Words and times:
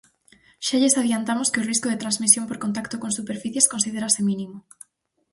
Xa 0.65 0.75
lles 0.81 0.97
adiantamos 1.01 1.49
que 1.51 1.61
o 1.61 1.67
risco 1.71 1.87
de 1.89 2.01
transmisión 2.03 2.45
por 2.47 2.57
contacto 2.63 2.95
con 3.01 3.11
superficies 3.19 3.69
considérase 3.73 4.21
mínimo. 4.29 4.57